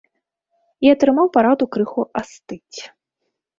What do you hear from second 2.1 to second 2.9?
астыць.